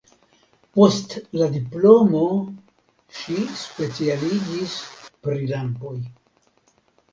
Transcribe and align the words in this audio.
Post 0.77 1.11
la 1.41 1.49
diplomo 1.57 2.21
ŝi 3.19 3.37
specialiĝis 3.61 4.75
pri 5.29 5.39
lampoj. 5.55 5.97